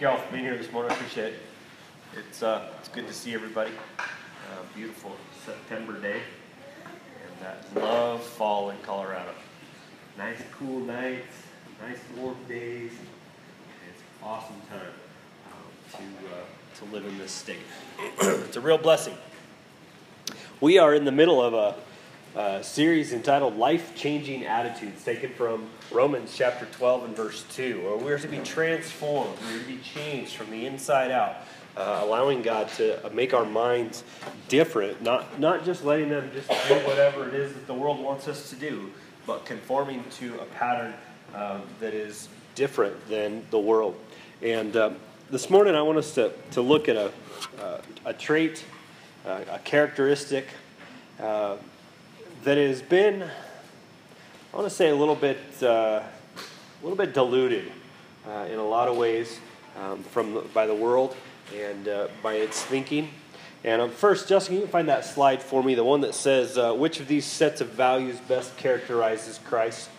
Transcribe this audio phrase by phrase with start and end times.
[0.00, 0.90] thank you all for being here this morning.
[0.90, 1.40] I appreciate it.
[2.16, 3.70] It's, uh, it's good to see everybody.
[3.98, 5.14] Uh, beautiful
[5.44, 6.22] September day.
[6.86, 9.34] And that love fall in Colorado.
[10.16, 11.36] Nice cool nights,
[11.86, 12.92] nice warm days.
[13.90, 14.80] It's awesome time
[15.52, 17.58] um, to, uh, to live in this state.
[18.22, 19.18] it's a real blessing.
[20.62, 21.74] We are in the middle of a
[22.36, 27.96] uh, series entitled Life Changing Attitudes, taken from Romans chapter 12 and verse 2, where
[27.96, 31.38] we're to be transformed, we're to be changed from the inside out,
[31.76, 34.04] uh, allowing God to uh, make our minds
[34.48, 38.28] different, not, not just letting them just do whatever it is that the world wants
[38.28, 38.90] us to do,
[39.26, 40.94] but conforming to a pattern
[41.34, 43.96] um, that is different than the world.
[44.40, 44.96] And um,
[45.30, 47.12] this morning, I want us to, to look at a,
[47.60, 48.64] uh, a trait,
[49.26, 50.46] uh, a characteristic
[51.20, 51.56] uh,
[52.44, 57.70] that has been, I want to say, a little bit, uh, a little bit diluted
[58.26, 59.38] uh, in a lot of ways
[59.78, 61.14] um, from the, by the world
[61.54, 63.10] and uh, by its thinking.
[63.62, 66.56] And um, first, Justin, you can find that slide for me, the one that says
[66.56, 69.90] uh, which of these sets of values best characterizes Christ,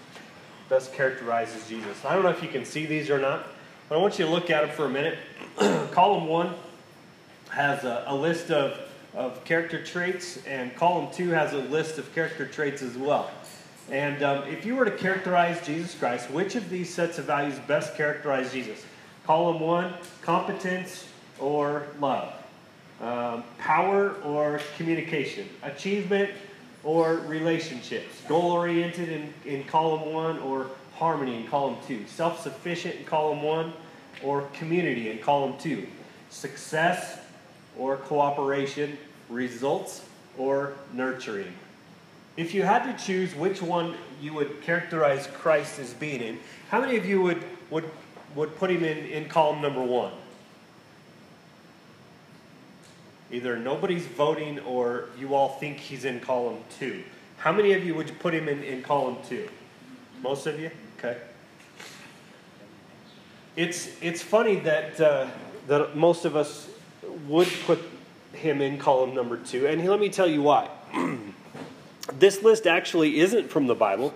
[0.68, 2.04] best characterizes Jesus.
[2.04, 3.48] I don't know if you can see these or not,
[3.88, 5.20] but I want you to look at them for a minute.
[5.92, 6.56] Column one
[7.52, 8.80] has a, a list of
[9.14, 13.30] of character traits, and column two has a list of character traits as well.
[13.90, 17.60] And um, if you were to characterize Jesus Christ, which of these sets of values
[17.68, 18.86] best characterize Jesus?
[19.26, 21.08] Column one, competence
[21.40, 22.34] or love,
[23.02, 26.30] um, power or communication, achievement
[26.84, 32.96] or relationships, goal oriented in, in column one or harmony in column two, self sufficient
[32.96, 33.74] in column one
[34.24, 35.86] or community in column two,
[36.30, 37.21] success
[37.82, 38.96] or cooperation,
[39.28, 40.06] results
[40.38, 41.52] or nurturing.
[42.38, 46.38] If you had to choose which one you would characterize Christ as being in,
[46.70, 47.90] how many of you would, would,
[48.36, 50.14] would put him in, in column number one?
[53.32, 57.04] Either nobody's voting or you all think he's in column two.
[57.38, 59.50] How many of you would put him in, in column two?
[60.22, 60.70] Most of you?
[61.00, 61.18] Okay.
[63.56, 65.28] It's, it's funny that, uh,
[65.68, 66.68] that most of us
[67.28, 67.80] would put
[68.34, 70.70] him in column number two, and let me tell you why.
[72.14, 74.14] this list actually isn't from the Bible.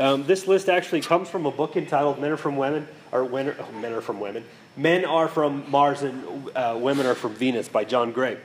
[0.00, 3.48] Um, this list actually comes from a book entitled "Men Are From Women," or "Men
[3.48, 4.44] Are, oh, Men are From Women."
[4.76, 8.38] Men are from Mars and uh, women are from Venus by John Gray.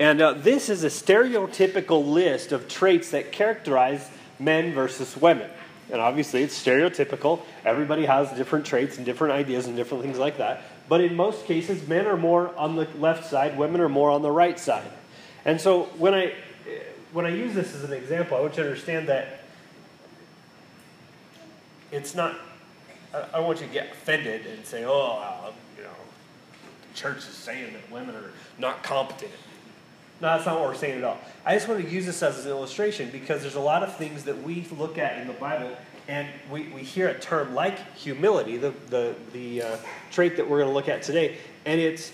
[0.00, 4.08] And uh, this is a stereotypical list of traits that characterize
[4.40, 5.48] men versus women.
[5.90, 7.40] And obviously, it's stereotypical.
[7.64, 10.62] Everybody has different traits and different ideas and different things like that.
[10.88, 14.22] But in most cases, men are more on the left side, women are more on
[14.22, 14.90] the right side.
[15.44, 16.32] And so when I,
[17.12, 19.40] when I use this as an example, I want you to understand that
[21.90, 22.38] it's not,
[23.14, 25.90] I don't want you to get offended and say, oh, you know,
[26.90, 29.32] the church is saying that women are not competent.
[30.20, 31.18] No, that's not what we're saying at all.
[31.46, 34.24] I just want to use this as an illustration because there's a lot of things
[34.24, 35.76] that we look at in the Bible
[36.08, 39.76] and we, we hear a term like humility, the, the, the uh,
[40.10, 41.36] trait that we're going to look at today,
[41.66, 42.12] and it's,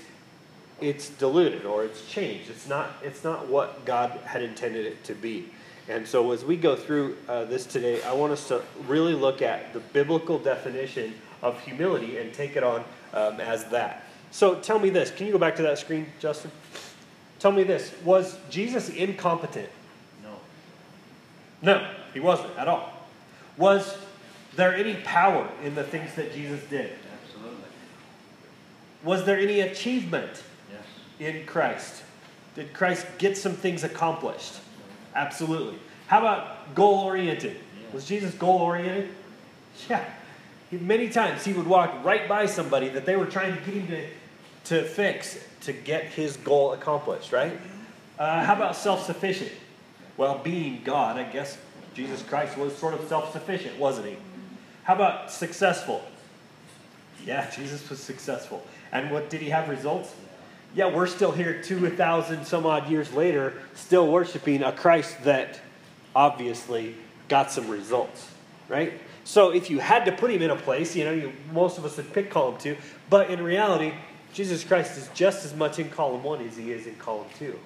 [0.80, 2.50] it's diluted or it's changed.
[2.50, 5.48] It's not, it's not what God had intended it to be.
[5.88, 9.42] And so as we go through uh, this today, I want us to really look
[9.42, 14.04] at the biblical definition of humility and take it on um, as that.
[14.30, 15.10] So tell me this.
[15.12, 16.50] Can you go back to that screen, Justin?
[17.38, 17.94] Tell me this.
[18.02, 19.68] Was Jesus incompetent?
[20.22, 20.30] No.
[21.62, 23.03] No, he wasn't at all.
[23.56, 23.96] Was
[24.56, 26.92] there any power in the things that Jesus did?
[27.24, 27.64] Absolutely.
[29.02, 30.82] Was there any achievement Yes.
[31.36, 32.02] in Christ?
[32.54, 34.54] Did Christ get some things accomplished?
[35.14, 35.78] Absolutely.
[36.06, 37.56] How about goal oriented?
[37.92, 39.10] Was Jesus goal oriented?
[39.88, 40.04] Yeah.
[40.70, 43.74] He, many times he would walk right by somebody that they were trying to get
[43.74, 44.06] him to,
[44.82, 47.58] to fix to get his goal accomplished, right?
[48.18, 49.50] Uh, how about self sufficient?
[50.16, 51.58] Well, being God, I guess
[51.94, 54.16] Jesus Christ was sort of self sufficient, wasn't he?
[54.82, 56.02] How about successful?
[57.24, 58.66] Yeah, Jesus was successful.
[58.92, 60.14] And what did he have results?
[60.74, 65.60] Yeah, we're still here 2,000 some odd years later, still worshiping a Christ that
[66.16, 66.96] obviously
[67.28, 68.28] got some results,
[68.68, 68.92] right?
[69.22, 71.84] So if you had to put him in a place, you know, you, most of
[71.84, 72.76] us would pick column two,
[73.08, 73.94] but in reality,
[74.32, 77.58] Jesus Christ is just as much in column one as he is in column two.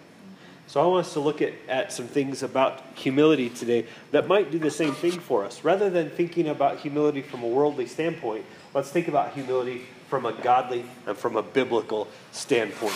[0.69, 4.51] So I want us to look at, at some things about humility today that might
[4.51, 5.65] do the same thing for us.
[5.65, 8.45] Rather than thinking about humility from a worldly standpoint,
[8.75, 12.95] let's think about humility from a godly and from a biblical standpoint.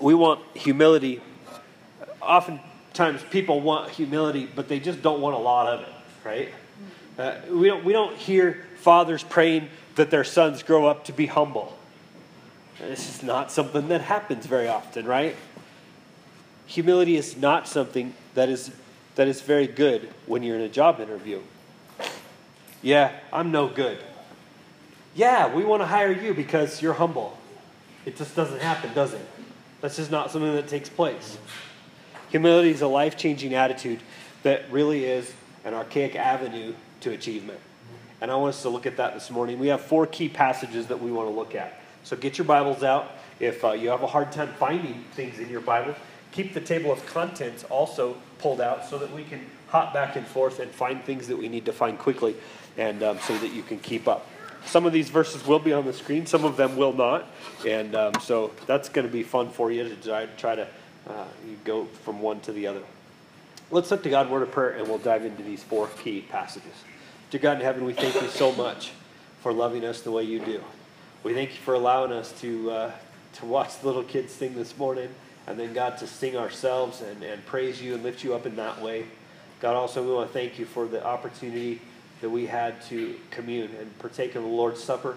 [0.00, 1.22] We want humility.
[2.20, 5.94] Oftentimes, people want humility, but they just don't want a lot of it,
[6.24, 6.48] right?
[7.16, 11.26] Uh, we, don't, we don't hear fathers praying that their sons grow up to be
[11.26, 11.78] humble.
[12.80, 15.36] This is not something that happens very often, right?
[16.66, 18.70] Humility is not something that is,
[19.16, 21.40] that is very good when you're in a job interview.
[22.82, 23.98] Yeah, I'm no good.
[25.14, 27.38] Yeah, we want to hire you because you're humble.
[28.04, 29.26] It just doesn't happen, does it?
[29.80, 31.38] That's just not something that takes place.
[32.30, 34.00] Humility is a life changing attitude
[34.42, 35.32] that really is
[35.64, 37.60] an archaic avenue to achievement.
[38.20, 39.58] And I want us to look at that this morning.
[39.58, 41.80] We have four key passages that we want to look at.
[42.02, 43.10] So get your Bibles out.
[43.40, 45.94] If uh, you have a hard time finding things in your Bible,
[46.34, 50.26] keep the table of contents also pulled out so that we can hop back and
[50.26, 52.34] forth and find things that we need to find quickly
[52.76, 54.26] and um, so that you can keep up.
[54.66, 57.26] Some of these verses will be on the screen, some of them will not.
[57.66, 60.66] And um, so that's going to be fun for you to try, to
[61.08, 61.24] uh,
[61.64, 62.82] go from one to the other.
[63.70, 66.72] Let's look to God, word of prayer, and we'll dive into these four key passages.
[67.30, 68.92] Dear God in heaven, we thank you so much
[69.40, 70.62] for loving us the way you do.
[71.22, 72.92] We thank you for allowing us to, uh,
[73.34, 75.08] to watch the little kids sing this morning,
[75.46, 78.56] and then, God, to sing ourselves and, and praise you and lift you up in
[78.56, 79.06] that way.
[79.60, 81.80] God, also, we want to thank you for the opportunity
[82.20, 85.16] that we had to commune and partake of the Lord's Supper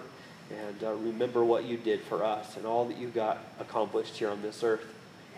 [0.50, 4.30] and uh, remember what you did for us and all that you got accomplished here
[4.30, 4.84] on this earth.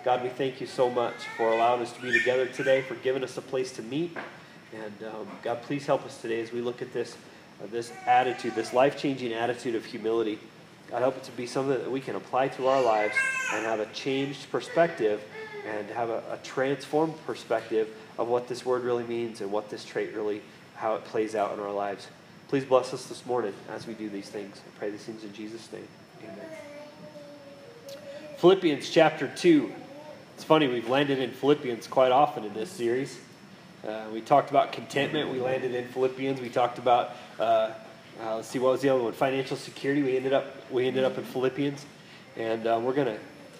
[0.05, 3.23] God, we thank you so much for allowing us to be together today, for giving
[3.23, 4.17] us a place to meet.
[4.73, 7.17] And um, God, please help us today as we look at this,
[7.63, 10.39] uh, this attitude, this life changing attitude of humility.
[10.91, 13.15] God, help it to be something that we can apply to our lives
[13.53, 15.23] and have a changed perspective
[15.67, 17.89] and have a, a transformed perspective
[18.19, 20.43] of what this word really means and what this trait really
[20.75, 22.09] how it plays out in our lives.
[22.49, 24.61] Please bless us this morning as we do these things.
[24.67, 25.87] I pray these things in Jesus' name.
[26.25, 26.47] Amen.
[28.39, 29.73] Philippians chapter 2.
[30.35, 33.21] It's funny, we've landed in Philippians quite often in this series.
[33.87, 35.31] Uh, we talked about contentment.
[35.31, 36.41] We landed in Philippians.
[36.41, 37.71] We talked about, uh,
[38.23, 39.13] uh, let's see, what was the other one?
[39.13, 40.03] Financial security.
[40.03, 41.85] We ended up, we ended up in Philippians.
[42.37, 43.19] And uh, we're going to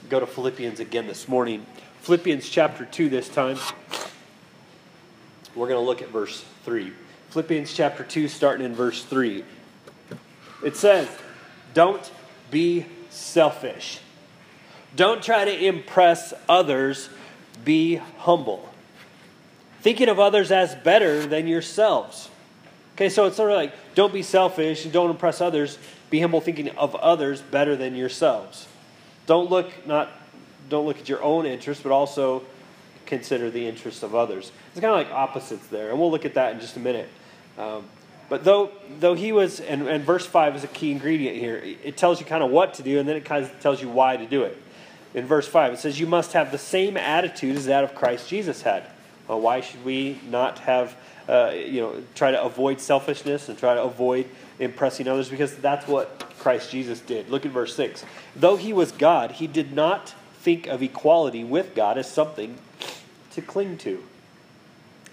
[0.09, 1.65] go to Philippians again this morning.
[2.01, 3.59] Philippians chapter 2 this time.
[5.55, 6.93] We're going to look at verse 3.
[7.31, 9.45] Philippians chapter 2, starting in verse 3.
[10.65, 11.09] It says,
[11.75, 12.11] Don't
[12.51, 14.01] be selfish.
[14.95, 17.09] Don't try to impress others.
[17.65, 18.69] Be humble.
[19.81, 22.30] Thinking of others as better than yourselves.
[23.01, 25.79] Okay, so it's sort of like don't be selfish and don't impress others.
[26.11, 28.69] Be humble, thinking of others better than yourselves.
[29.25, 30.11] Don't look not
[30.69, 32.43] don't look at your own interests, but also
[33.07, 34.53] consider the interests of others.
[34.73, 37.09] It's kind of like opposites there, and we'll look at that in just a minute.
[37.57, 37.85] Um,
[38.29, 41.97] but though, though he was, and, and verse 5 is a key ingredient here, it
[41.97, 44.17] tells you kind of what to do, and then it kind of tells you why
[44.17, 44.57] to do it.
[45.15, 48.29] In verse 5, it says, You must have the same attitude as that of Christ
[48.29, 48.85] Jesus had.
[49.27, 50.95] Well, why should we not have,
[51.29, 54.29] uh, you know, try to avoid selfishness and try to avoid
[54.59, 55.29] impressing others?
[55.29, 57.29] Because that's what Christ Jesus did.
[57.29, 58.05] Look at verse 6.
[58.37, 62.59] Though he was God, he did not think of equality with God as something
[63.33, 64.03] to cling to.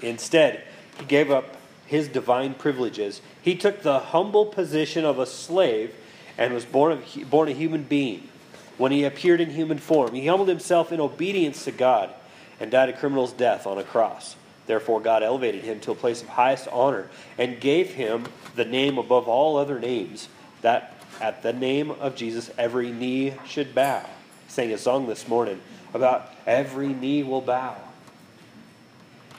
[0.02, 0.64] Instead,
[1.00, 3.22] he gave up his divine privileges.
[3.42, 5.94] He took the humble position of a slave
[6.38, 8.28] and was born, of, born a human being.
[8.78, 12.12] When he appeared in human form, he humbled himself in obedience to God
[12.60, 14.36] and died a criminal's death on a cross.
[14.68, 18.98] Therefore, God elevated him to a place of highest honor and gave him the name
[18.98, 20.28] above all other names,
[20.62, 24.06] that at the name of Jesus every knee should bow.
[24.48, 25.60] sang a song this morning
[25.94, 27.76] about every knee will bow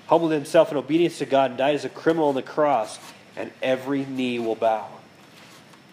[0.08, 2.98] humbled himself in obedience to God, and died as a criminal on the cross,
[3.36, 4.88] and every knee will bow.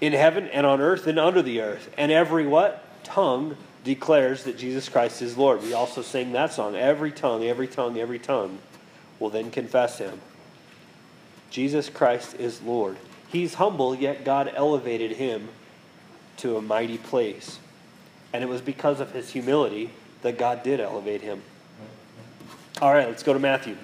[0.02, 2.82] In heaven and on earth and under the earth, and every what?
[3.04, 5.62] Tongue declares that Jesus Christ is Lord.
[5.62, 6.76] We also sing that song.
[6.76, 8.58] Every tongue, every tongue, every tongue
[9.20, 10.20] will then confess him.
[11.50, 12.98] Jesus Christ is Lord.
[13.30, 15.50] He's humble, yet God elevated him
[16.38, 17.60] to a mighty place.
[18.34, 19.92] And it was because of his humility
[20.22, 21.42] that God did elevate him.
[22.82, 23.78] All right, let's go to Matthew.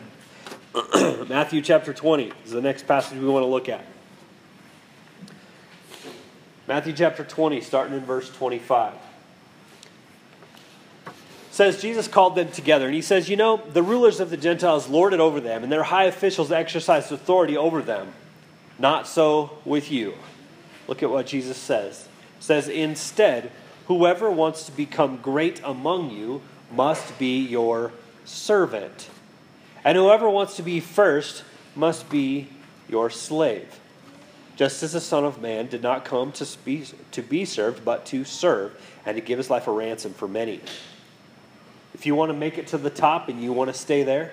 [1.28, 3.86] Matthew chapter 20 is the next passage we want to look at.
[6.68, 8.94] Matthew chapter 20, starting in verse 25.
[11.62, 14.90] Says Jesus called them together, and he says, You know, the rulers of the Gentiles
[14.90, 18.14] lord it over them, and their high officials exercise authority over them.
[18.80, 20.14] Not so with you.
[20.88, 22.08] Look at what Jesus says.
[22.40, 23.52] Says, Instead,
[23.88, 26.42] whoever wants to become great among you
[26.72, 27.92] must be your
[28.26, 29.10] servant
[29.84, 31.44] and whoever wants to be first
[31.76, 32.48] must be
[32.88, 33.80] your slave.
[34.56, 38.06] Just as the Son of Man did not come to be, to be served, but
[38.08, 40.62] to serve, and to give his life a ransom for many.
[42.02, 44.32] If you want to make it to the top and you want to stay there,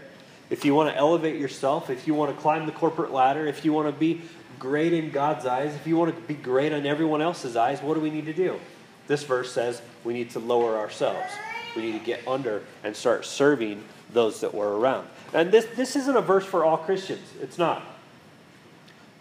[0.48, 3.62] if you want to elevate yourself, if you want to climb the corporate ladder, if
[3.62, 4.22] you want to be
[4.58, 7.92] great in God's eyes, if you want to be great in everyone else's eyes, what
[7.92, 8.58] do we need to do?
[9.06, 11.30] This verse says we need to lower ourselves.
[11.76, 13.84] We need to get under and start serving
[14.14, 15.06] those that we're around.
[15.34, 17.34] And this, this isn't a verse for all Christians.
[17.42, 17.82] It's not.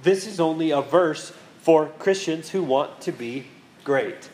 [0.03, 3.47] This is only a verse for Christians who want to be
[3.83, 4.29] great.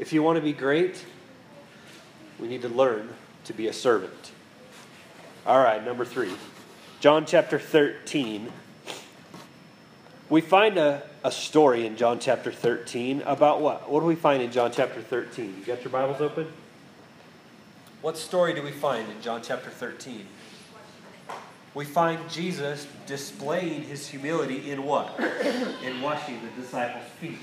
[0.00, 1.04] If you want to be great,
[2.38, 3.08] we need to learn
[3.44, 4.32] to be a servant.
[5.46, 6.32] All right, number three.
[7.00, 8.50] John chapter 13.
[10.30, 13.90] We find a, a story in John chapter 13 about what?
[13.90, 15.56] What do we find in John chapter 13?
[15.58, 16.46] You got your Bibles open?
[18.00, 20.26] What story do we find in John chapter 13?
[21.74, 25.18] We find Jesus displaying his humility in what?
[25.84, 27.38] in washing the disciples' feet.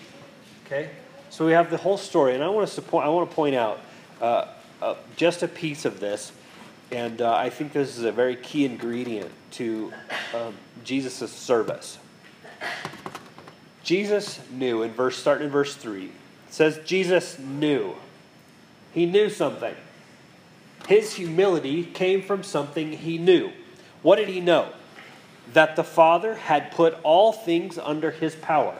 [0.65, 0.89] Okay?
[1.29, 3.55] So we have the whole story, and I want to, support, I want to point
[3.55, 3.79] out
[4.21, 4.47] uh,
[4.81, 6.31] uh, just a piece of this,
[6.91, 9.93] and uh, I think this is a very key ingredient to
[10.33, 11.97] um, Jesus' service.
[13.83, 16.05] Jesus knew in verse starting in verse 3.
[16.05, 16.11] It
[16.49, 17.95] says Jesus knew.
[18.93, 19.75] He knew something.
[20.87, 23.51] His humility came from something he knew.
[24.01, 24.73] What did he know?
[25.53, 28.77] That the Father had put all things under his power.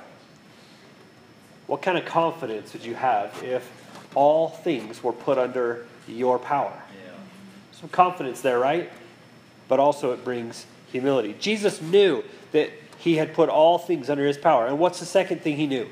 [1.68, 3.72] What kind of confidence would you have if
[4.16, 6.74] all things were put under your power?
[7.06, 7.12] Yeah.
[7.72, 8.90] Some confidence there, right?
[9.68, 11.36] But also it brings humility.
[11.40, 14.68] Jesus knew that he had put all things under his power.
[14.68, 15.88] And what's the second thing he knew?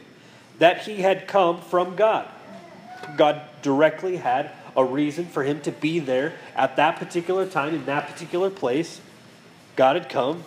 [0.59, 2.27] That he had come from God.
[3.17, 7.85] God directly had a reason for him to be there at that particular time, in
[7.85, 9.01] that particular place.
[9.75, 10.43] God had come,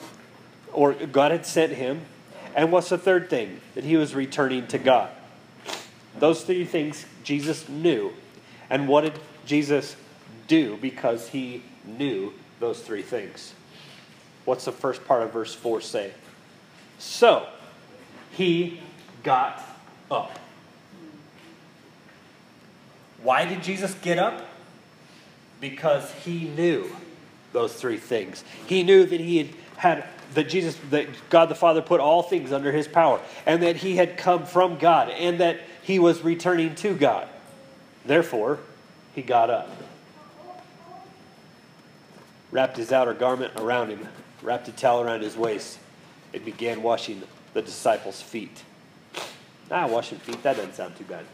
[0.73, 2.02] or God had sent him.
[2.54, 3.61] And what's the third thing?
[3.75, 5.11] That he was returning to God.
[6.19, 8.12] Those three things Jesus knew.
[8.69, 9.14] And what did
[9.46, 9.96] Jesus
[10.46, 13.54] do because he knew those three things?
[14.44, 16.12] What's the first part of verse 4 say?
[16.99, 17.46] So,
[18.32, 18.80] he
[19.22, 19.62] got
[20.11, 20.38] up.
[23.22, 24.46] Why did Jesus get up?
[25.61, 26.90] Because he knew
[27.52, 28.42] those three things.
[28.66, 32.52] He knew that he had had that Jesus that God the Father put all things
[32.52, 36.75] under his power and that he had come from God and that he was returning
[36.76, 37.28] to God.
[38.04, 38.58] Therefore,
[39.14, 39.71] he got up.
[42.50, 44.07] Wrapped his outer garment around him,
[44.42, 45.78] wrapped a towel around his waist,
[46.35, 47.23] and began washing
[47.54, 48.62] the disciples' feet.
[49.71, 51.25] Ah, washing feet, that doesn't sound too bad.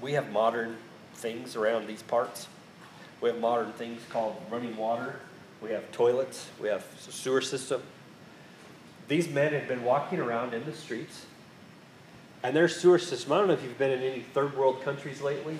[0.00, 0.76] We have modern
[1.14, 2.48] things around these parts.
[3.20, 5.20] We have modern things called running water.
[5.62, 6.48] We have toilets.
[6.60, 7.82] We have a sewer system.
[9.08, 11.26] These men had been walking around in the streets,
[12.44, 13.32] and their sewer system.
[13.32, 15.58] I don't know if you've been in any third world countries lately,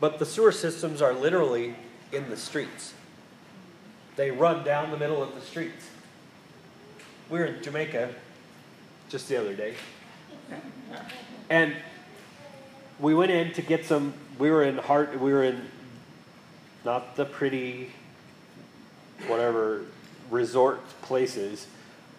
[0.00, 1.76] but the sewer systems are literally
[2.12, 2.92] in the streets.
[4.16, 5.88] They run down the middle of the streets.
[7.30, 8.10] We were in Jamaica
[9.08, 9.74] just the other day.
[11.48, 11.76] And
[12.98, 15.62] we went in to get some we were in heart we were in
[16.84, 17.90] not the pretty
[19.28, 19.82] whatever
[20.30, 21.66] resort places.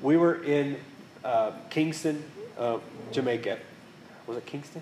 [0.02, 0.78] We were in
[1.24, 2.24] uh, Kingston,
[2.58, 2.80] uh,
[3.12, 3.60] Jamaica.
[4.26, 4.82] Was it Kingston?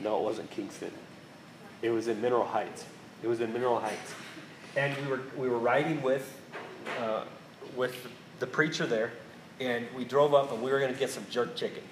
[0.00, 0.90] No, it wasn't Kingston.
[1.82, 2.84] It was in Mineral Heights.
[3.22, 4.12] It was in Mineral Heights
[4.76, 6.38] and we were we were riding with
[7.00, 7.24] uh,
[7.74, 8.06] with
[8.38, 9.12] the preacher there,
[9.58, 11.82] and we drove up and we were going to get some jerk chicken.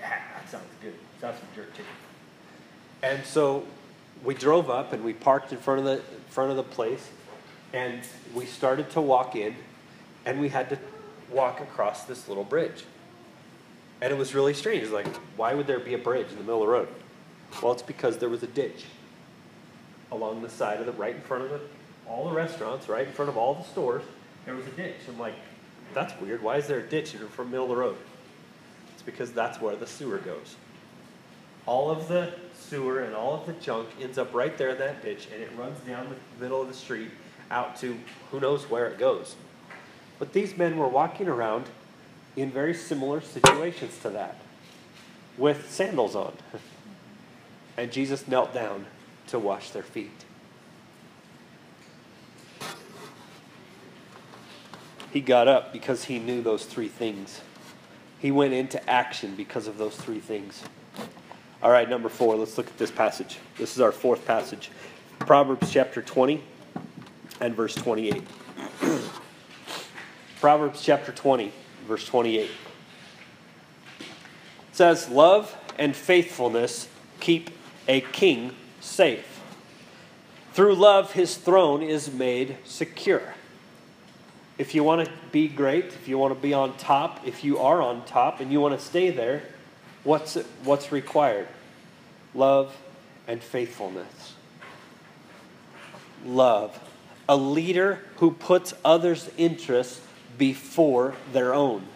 [0.00, 0.94] Yeah, that sounds good.
[1.20, 1.92] Sounds some jerk chicken.
[3.02, 3.64] And so
[4.22, 7.10] we drove up and we parked in front of the front of the place,
[7.72, 8.00] and
[8.34, 9.54] we started to walk in,
[10.24, 10.78] and we had to
[11.30, 12.84] walk across this little bridge.
[14.00, 14.88] And it was really strange.
[14.90, 16.88] Like, why would there be a bridge in the middle of the road?
[17.62, 18.84] Well, it's because there was a ditch
[20.10, 21.60] along the side of the, right in front of the,
[22.08, 24.02] all the restaurants, right in front of all the stores,
[24.44, 24.96] there was a ditch.
[25.08, 25.34] I'm like,
[25.92, 26.42] that's weird.
[26.42, 27.96] Why is there a ditch in the middle of the road?
[28.92, 30.56] It's because that's where the sewer goes.
[31.66, 35.02] All of the sewer and all of the junk ends up right there in that
[35.02, 37.10] ditch, and it runs down the middle of the street
[37.50, 37.96] out to
[38.30, 39.36] who knows where it goes.
[40.18, 41.66] But these men were walking around
[42.36, 44.36] in very similar situations to that,
[45.36, 46.32] with sandals on.
[47.76, 48.86] And Jesus knelt down
[49.26, 50.24] to wash their feet.
[55.12, 57.40] He got up because he knew those three things.
[58.20, 60.62] He went into action because of those three things.
[61.62, 63.38] All right, number four, let's look at this passage.
[63.56, 64.70] This is our fourth passage
[65.20, 66.42] Proverbs chapter 20
[67.40, 68.22] and verse 28.
[70.40, 71.52] Proverbs chapter 20,
[71.84, 72.50] verse 28.
[72.50, 72.50] It
[74.72, 76.88] says, Love and faithfulness
[77.20, 77.50] keep
[77.88, 79.34] a king safe.
[80.52, 83.34] Through love, his throne is made secure.
[84.56, 87.58] if you want to be great, if you want to be on top, if you
[87.58, 89.42] are on top and you want to stay there,
[90.04, 91.48] what's, what's required?
[92.34, 92.76] Love
[93.26, 94.34] and faithfulness.
[96.24, 96.78] Love.
[97.28, 100.03] A leader who puts others' interests
[100.38, 101.86] before their own.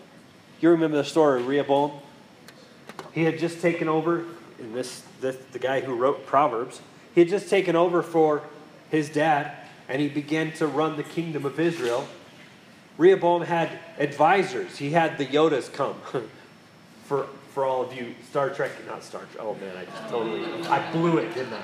[0.60, 1.92] You remember the story of Rehoboam?
[3.12, 4.24] He had just taken over,
[4.58, 6.80] and this, this the guy who wrote Proverbs,
[7.14, 8.42] he had just taken over for
[8.90, 9.52] his dad,
[9.88, 12.06] and he began to run the kingdom of Israel.
[12.96, 14.78] Rehoboam had advisors.
[14.78, 15.94] He had the Yodas come.
[17.08, 19.44] for for all of you Star Trek, not Star Trek.
[19.44, 21.62] Oh man, I just totally, I blew it, didn't I?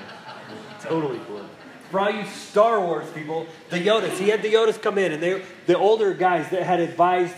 [0.81, 1.45] Totally blew it.
[1.95, 4.17] For all you Star Wars people, the Yodas.
[4.17, 7.33] He had the Yodas come in, and they, the older guys that had advised,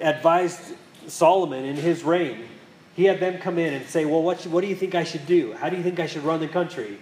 [0.00, 0.60] advised
[1.08, 2.44] Solomon in his reign.
[2.94, 5.26] He had them come in and say, "Well, what, what do you think I should
[5.26, 5.54] do?
[5.54, 6.98] How do you think I should run the country?"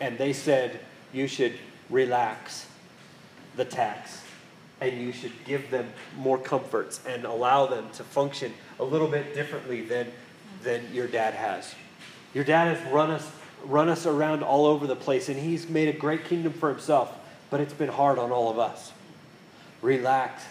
[0.00, 0.80] And they said,
[1.12, 1.52] "You should
[1.90, 2.66] relax
[3.54, 4.22] the tax."
[4.80, 9.34] and you should give them more comforts and allow them to function a little bit
[9.34, 10.06] differently than,
[10.62, 11.74] than your dad has.
[12.34, 13.26] Your dad has run us,
[13.64, 17.12] run us around all over the place, and he's made a great kingdom for himself,
[17.50, 18.92] but it's been hard on all of us.
[19.82, 20.42] Relax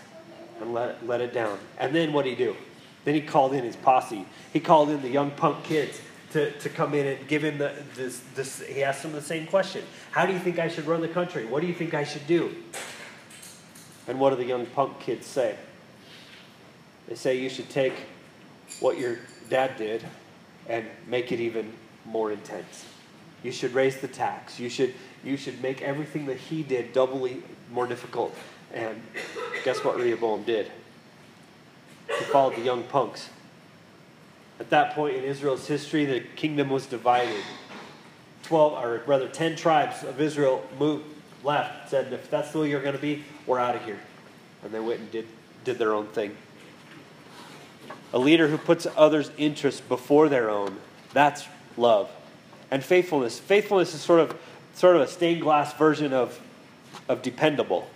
[0.61, 1.57] and let it, let it down.
[1.77, 2.55] And then what did he do?
[3.03, 4.25] Then he called in his posse.
[4.51, 7.73] He called in the young punk kids to, to come in and give him the,
[7.95, 8.61] this, this.
[8.61, 11.45] He asked them the same question How do you think I should run the country?
[11.45, 12.55] What do you think I should do?
[14.07, 15.55] And what do the young punk kids say?
[17.07, 17.93] They say you should take
[18.79, 19.17] what your
[19.49, 20.03] dad did
[20.67, 21.71] and make it even
[22.05, 22.85] more intense.
[23.45, 24.59] You should raise the tax.
[24.59, 28.35] You should, you should make everything that he did doubly more difficult.
[28.73, 28.99] And
[29.63, 30.71] guess what Rehoboam did?
[32.07, 33.29] He followed the young punks.
[34.59, 37.43] At that point in Israel's history, the kingdom was divided.
[38.41, 41.05] 12, or rather 10 tribes of Israel moved,
[41.43, 43.99] left, said, if that's the way you're going to be, we're out of here.
[44.63, 45.27] And they went and did,
[45.63, 46.35] did their own thing.
[48.11, 50.77] A leader who puts others' interests before their own,
[51.13, 51.45] that's
[51.77, 52.09] love.
[52.71, 53.39] And faithfulness.
[53.39, 54.37] Faithfulness is sort of,
[54.73, 56.39] sort of a stained glass version of,
[57.07, 57.87] of dependable.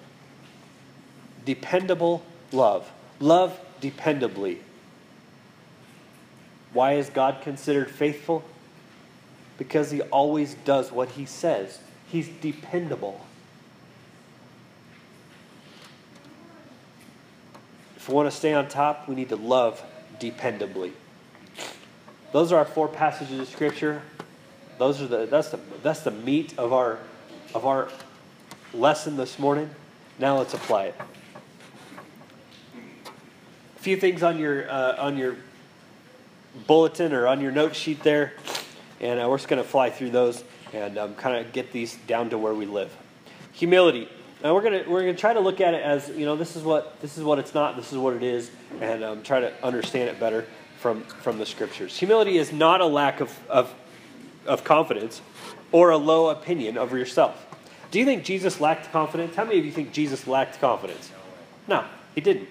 [1.45, 2.89] Dependable love.
[3.19, 4.59] Love dependably.
[6.73, 8.43] Why is God considered faithful?
[9.57, 11.79] Because he always does what he says.
[12.07, 13.25] He's dependable.
[17.97, 19.83] If we want to stay on top, we need to love
[20.19, 20.93] dependably.
[22.31, 24.01] Those are our four passages of scripture.
[24.79, 26.99] Those are the that's the that's the meat of our
[27.53, 27.89] of our
[28.73, 29.69] lesson this morning.
[30.19, 30.95] Now let's apply it.
[33.75, 35.35] A few things on your uh, on your
[36.65, 38.31] bulletin or on your note sheet there,
[39.01, 41.97] and uh, we're just going to fly through those and um, kind of get these
[42.07, 42.95] down to where we live.
[43.51, 44.07] Humility.
[44.41, 46.63] Now we're gonna we're gonna try to look at it as you know this is
[46.63, 49.51] what this is what it's not this is what it is and um, try to
[49.61, 50.45] understand it better
[50.79, 51.97] from from the scriptures.
[51.99, 53.75] Humility is not a lack of, of
[54.45, 55.21] of confidence
[55.71, 57.45] or a low opinion of yourself.
[57.91, 59.35] Do you think Jesus lacked confidence?
[59.35, 61.11] How many of you think Jesus lacked confidence?
[61.67, 62.47] No, he didn't.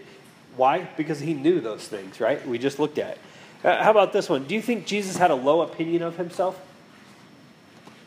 [0.56, 0.88] Why?
[0.96, 2.46] Because he knew those things, right?
[2.46, 3.18] We just looked at.
[3.62, 4.44] Uh, how about this one?
[4.44, 6.60] Do you think Jesus had a low opinion of himself?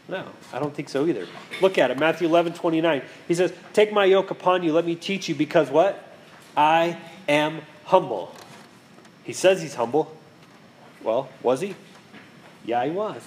[0.07, 1.27] No, I don't think so either.
[1.61, 3.01] Look at it, Matthew 11, 29.
[3.27, 6.03] He says, Take my yoke upon you, let me teach you, because what?
[6.57, 6.97] I
[7.29, 8.35] am humble.
[9.23, 10.13] He says he's humble.
[11.01, 11.75] Well, was he?
[12.65, 13.21] Yeah, he was.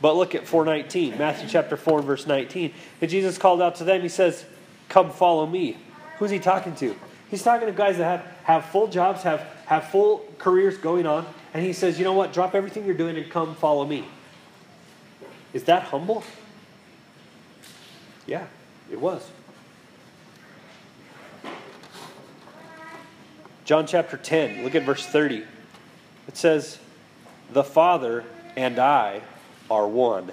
[0.00, 2.72] But look at 419, Matthew chapter 4 and verse 19.
[3.00, 4.44] And Jesus called out to them, he says,
[4.88, 5.78] Come follow me.
[6.18, 6.94] Who's he talking to?
[7.30, 11.26] He's talking to guys that have, have full jobs, have, have full careers going on,
[11.54, 12.32] and he says, You know what?
[12.32, 14.04] Drop everything you're doing and come follow me.
[15.52, 16.22] Is that humble?
[18.26, 18.46] Yeah,
[18.90, 19.28] it was.
[23.64, 25.44] John chapter 10, look at verse 30.
[26.28, 26.78] It says,
[27.50, 28.24] The Father
[28.56, 29.22] and I
[29.70, 30.32] are one.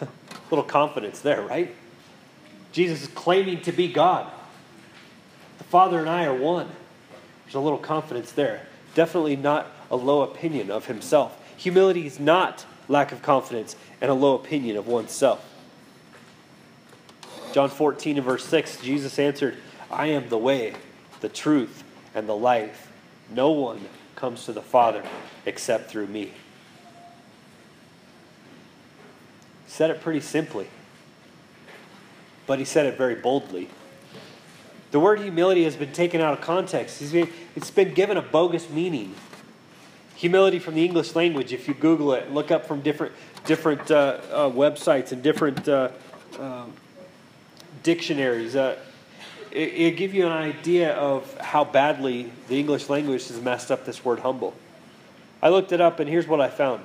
[0.50, 1.74] little confidence there, right?
[2.72, 4.30] Jesus is claiming to be God.
[5.58, 6.68] The Father and I are one.
[7.44, 8.66] There's a little confidence there.
[8.94, 11.40] Definitely not a low opinion of himself.
[11.56, 15.50] Humility is not lack of confidence, and a low opinion of oneself.
[17.52, 19.56] John 14 and verse 6, Jesus answered,
[19.90, 20.74] I am the way,
[21.20, 22.90] the truth, and the life.
[23.30, 23.80] No one
[24.16, 25.02] comes to the Father
[25.46, 26.32] except through me.
[29.63, 30.68] He said it pretty simply,
[32.46, 33.68] but he said it very boldly.
[34.92, 37.02] The word humility has been taken out of context.
[37.02, 39.16] It's been given a bogus meaning.
[40.14, 43.14] Humility from the English language, if you Google it, look up from different,
[43.46, 45.88] different uh, uh, websites and different uh,
[46.38, 46.72] um,
[47.82, 48.54] dictionaries.
[48.54, 48.78] Uh,
[49.50, 53.84] it, it give you an idea of how badly the English language has messed up
[53.84, 54.54] this word humble.
[55.42, 56.84] I looked it up, and here's what I found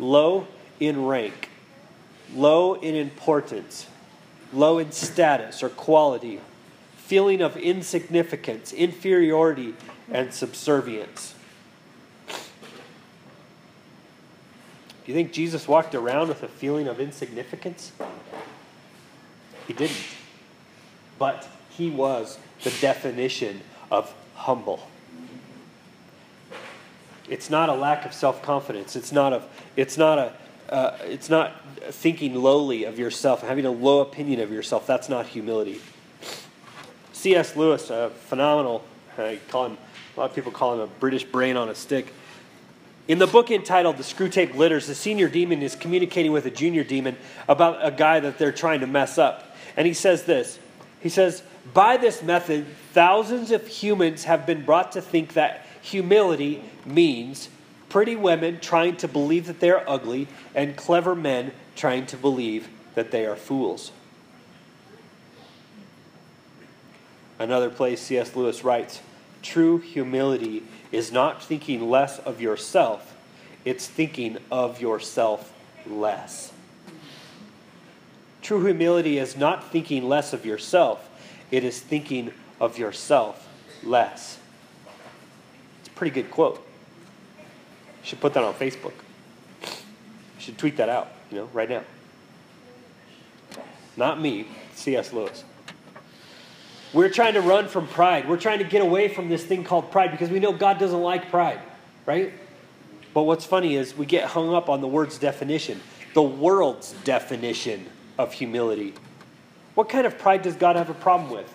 [0.00, 0.48] low
[0.80, 1.49] in rank,
[2.34, 3.86] low in importance,
[4.52, 6.40] low in status or quality,
[6.96, 9.74] feeling of insignificance, inferiority,
[10.10, 11.34] and subservience.
[12.28, 12.36] Do
[15.06, 17.92] you think Jesus walked around with a feeling of insignificance?
[19.66, 19.96] He didn't.
[21.18, 24.88] But he was the definition of humble.
[27.28, 28.96] It's not a lack of self-confidence.
[28.96, 29.42] It's not a
[29.76, 30.32] it's not a
[30.70, 31.52] uh, it's not
[31.90, 34.86] thinking lowly of yourself, having a low opinion of yourself.
[34.86, 35.80] That's not humility.
[37.12, 37.56] C.S.
[37.56, 38.84] Lewis, a phenomenal,
[39.18, 39.78] I call him,
[40.16, 42.14] a lot of people call him a British brain on a stick.
[43.08, 46.84] In the book entitled The Screwtape Letters, the senior demon is communicating with a junior
[46.84, 47.16] demon
[47.48, 49.56] about a guy that they're trying to mess up.
[49.76, 50.60] And he says this
[51.00, 51.42] He says,
[51.74, 57.48] By this method, thousands of humans have been brought to think that humility means
[57.90, 62.68] pretty women trying to believe that they are ugly, and clever men trying to believe
[62.94, 63.92] that they are fools.
[67.38, 68.34] Another place, C.S.
[68.36, 69.00] Lewis writes
[69.42, 73.14] True humility is not thinking less of yourself,
[73.64, 75.52] it's thinking of yourself
[75.86, 76.52] less.
[78.42, 81.08] True humility is not thinking less of yourself,
[81.50, 83.48] it is thinking of yourself
[83.82, 84.38] less.
[85.80, 86.66] It's a pretty good quote.
[88.02, 88.92] You should put that on Facebook.
[89.62, 91.82] You should tweet that out, you know, right now.
[93.96, 95.12] Not me, C.S.
[95.12, 95.44] Lewis.
[96.92, 98.28] We're trying to run from pride.
[98.28, 101.00] We're trying to get away from this thing called pride because we know God doesn't
[101.02, 101.60] like pride,
[102.06, 102.32] right?
[103.14, 105.80] But what's funny is we get hung up on the word's definition,
[106.14, 107.86] the world's definition
[108.18, 108.94] of humility.
[109.74, 111.52] What kind of pride does God have a problem with?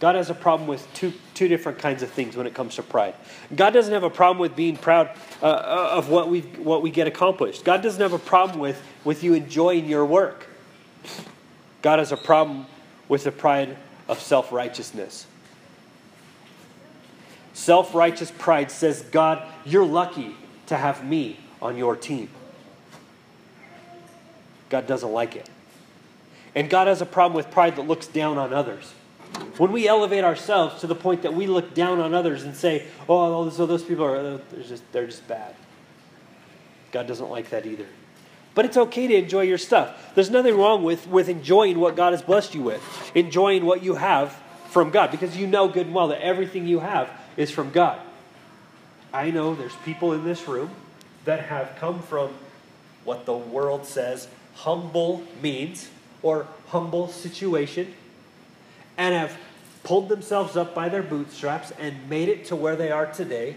[0.00, 2.82] God has a problem with two, two different kinds of things when it comes to
[2.82, 3.14] pride.
[3.54, 5.10] God doesn't have a problem with being proud
[5.42, 7.64] uh, uh of what we, what we get accomplished.
[7.64, 10.46] God doesn't have a problem with, with you enjoying your work.
[11.82, 12.66] God has a problem
[13.08, 13.76] with the pride
[14.08, 15.26] of self righteousness.
[17.52, 20.34] Self righteous pride says, God, you're lucky
[20.66, 22.30] to have me on your team.
[24.70, 25.50] God doesn't like it.
[26.54, 28.94] And God has a problem with pride that looks down on others.
[29.56, 32.86] When we elevate ourselves to the point that we look down on others and say,
[33.08, 35.54] oh, oh so those people are uh, they're just, they're just bad.
[36.92, 37.86] God doesn't like that either.
[38.54, 40.14] But it's okay to enjoy your stuff.
[40.14, 43.94] There's nothing wrong with, with enjoying what God has blessed you with, enjoying what you
[43.94, 44.32] have
[44.70, 48.00] from God, because you know good and well that everything you have is from God.
[49.12, 50.70] I know there's people in this room
[51.24, 52.30] that have come from
[53.04, 55.88] what the world says humble means
[56.22, 57.94] or humble situation
[59.00, 59.34] and have
[59.82, 63.56] pulled themselves up by their bootstraps and made it to where they are today,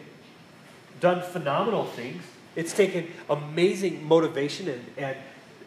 [1.01, 2.23] done phenomenal things.
[2.55, 5.17] It's taken amazing motivation and, and,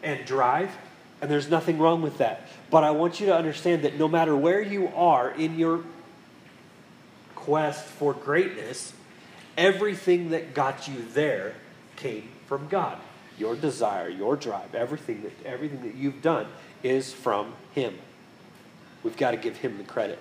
[0.01, 0.75] and drive,
[1.21, 2.47] and there's nothing wrong with that.
[2.71, 5.83] But I want you to understand that no matter where you are in your
[7.35, 8.93] quest for greatness,
[9.59, 11.53] everything that got you there
[11.97, 12.97] came from God.
[13.37, 16.47] Your desire, your drive, everything that everything that you've done
[16.81, 17.93] is from him.
[19.07, 20.19] We've got to give him the credit.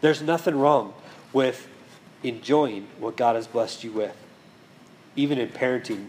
[0.00, 0.92] There's nothing wrong
[1.32, 1.68] with
[2.24, 4.16] enjoying what God has blessed you with.
[5.14, 6.08] Even in parenting,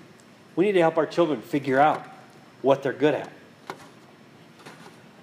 [0.56, 2.04] we need to help our children figure out
[2.64, 3.30] what they're good at.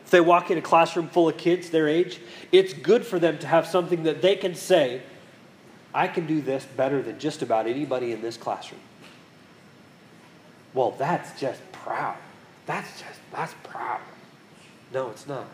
[0.04, 2.20] If they walk in a classroom full of kids their age,
[2.52, 5.02] it's good for them to have something that they can say,
[5.92, 8.80] I can do this better than just about anybody in this classroom.
[10.72, 12.16] Well, that's just proud.
[12.66, 14.02] That's just, that's proud.
[14.94, 15.48] No, it's not.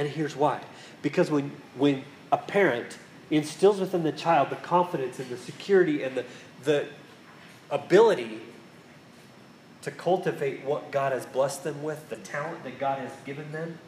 [0.00, 0.62] And here's why.
[1.02, 2.96] Because when, when a parent
[3.30, 6.24] instills within the child the confidence and the security and the,
[6.64, 6.86] the
[7.70, 8.40] ability
[9.82, 13.78] to cultivate what God has blessed them with, the talent that God has given them,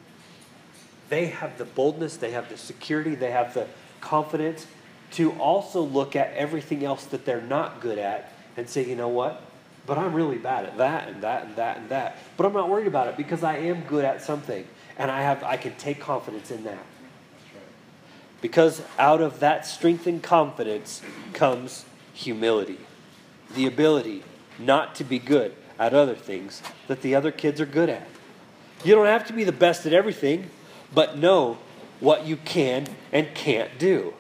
[1.09, 3.67] they have the boldness, they have the security, they have the
[4.03, 4.67] confidence
[5.13, 9.09] to also look at everything else that they're not good at and say, you know
[9.09, 9.41] what?
[9.87, 12.19] But I'm really bad at that and that and that and that.
[12.37, 14.67] But I'm not worried about it because I am good at something
[15.03, 16.87] and I have I can take confidence in that.
[18.41, 21.85] Because out of that strength and confidence comes
[22.15, 22.79] humility.
[23.55, 24.23] The ability
[24.61, 28.07] not to be good at other things that the other kids are good at.
[28.85, 30.51] You don't have to be the best at everything,
[30.95, 31.59] but know
[31.99, 34.15] what you can and can't do.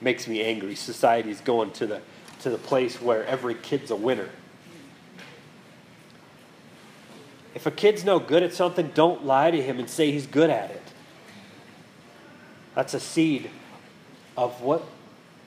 [0.00, 0.76] Makes me angry.
[0.76, 2.00] Society's going to the
[2.40, 4.28] to the place where every kid's a winner.
[7.56, 10.50] If a kid's no good at something, don't lie to him and say he's good
[10.50, 10.82] at it.
[12.74, 13.48] That's a seed
[14.36, 14.84] of what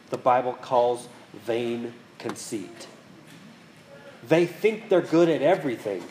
[0.10, 1.08] the Bible calls
[1.46, 2.88] vain conceit.
[4.28, 6.04] They think they're good at everything.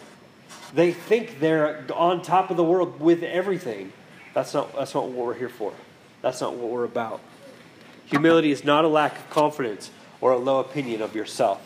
[0.72, 3.92] They think they're on top of the world with everything.
[4.34, 5.72] That's not, that's not what we're here for.
[6.22, 7.20] That's not what we're about.
[8.04, 11.61] Humility is not a lack of confidence or a low opinion of yourself.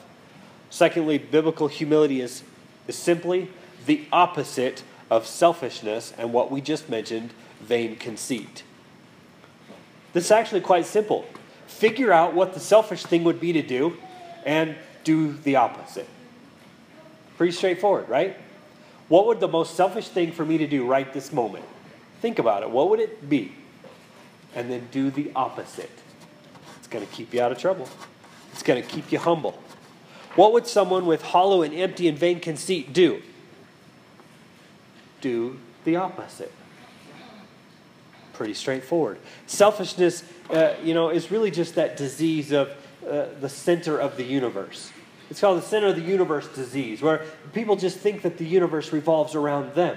[0.70, 2.42] Secondly, biblical humility is,
[2.88, 3.50] is simply
[3.86, 8.62] the opposite of selfishness and what we just mentioned, vain conceit.
[10.12, 11.24] This is actually quite simple.
[11.66, 13.96] Figure out what the selfish thing would be to do
[14.44, 16.08] and do the opposite.
[17.36, 18.36] Pretty straightforward, right?
[19.08, 21.64] What would the most selfish thing for me to do right this moment?
[22.20, 22.70] Think about it.
[22.70, 23.52] What would it be?
[24.54, 25.90] And then do the opposite.
[26.78, 27.88] It's going to keep you out of trouble,
[28.52, 29.58] it's going to keep you humble.
[30.34, 33.22] What would someone with hollow and empty and vain conceit do?
[35.22, 36.52] Do the opposite.
[38.34, 39.18] Pretty straightforward.
[39.46, 42.68] Selfishness, uh, you know, is really just that disease of
[43.08, 44.92] uh, the center of the universe.
[45.30, 48.92] It's called the center of the universe disease, where people just think that the universe
[48.92, 49.96] revolves around them.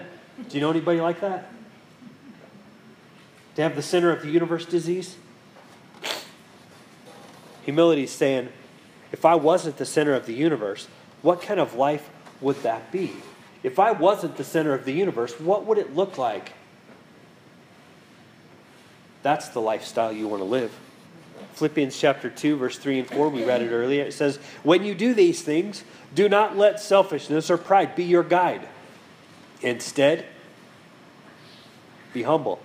[0.49, 1.51] Do you know anybody like that?
[3.55, 5.17] To have the center of the universe disease?
[7.63, 8.49] Humility is saying,
[9.11, 10.87] if I wasn't the center of the universe,
[11.21, 12.09] what kind of life
[12.41, 13.13] would that be?
[13.65, 16.53] If I wasn't the center of the universe, what would it look like?
[19.23, 20.71] That's the lifestyle you want to live.
[21.53, 24.03] Philippians chapter 2, verse 3 and 4, we read it earlier.
[24.03, 28.21] It says, When you do these things, do not let selfishness or pride be your
[28.21, 28.67] guide.
[29.63, 30.27] Instead,
[32.13, 32.59] be humble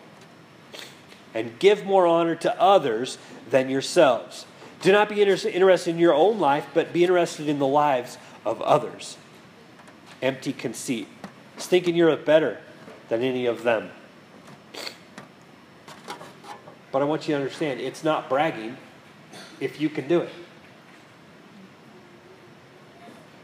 [1.33, 3.17] and give more honor to others
[3.49, 4.45] than yourselves.
[4.83, 8.19] Do not be inter- interested in your own life, but be interested in the lives
[8.45, 9.17] of others.
[10.23, 11.09] Empty conceit.
[11.57, 12.59] It's thinking you're better
[13.09, 13.91] than any of them.
[16.93, 18.77] But I want you to understand it's not bragging
[19.61, 20.31] if you can do it.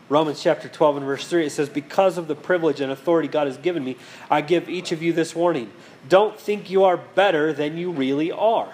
[0.09, 3.49] Romans chapter 12 and verse 3, it says, Because of the privilege and authority God
[3.49, 3.97] has given me,
[4.31, 5.71] I give each of you this warning.
[6.09, 8.73] Don't think you are better than you really are.